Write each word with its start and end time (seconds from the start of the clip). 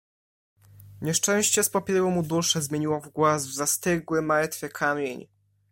"Nieszczęście 1.01 1.63
spopieliło 1.63 2.09
mu 2.11 2.23
duszę, 2.23 2.61
zmieniło 2.61 2.99
w 3.01 3.09
głaz, 3.09 3.47
w 3.47 3.53
zastygły, 3.53 4.21
martwy 4.21 4.69
kamień." 4.69 5.27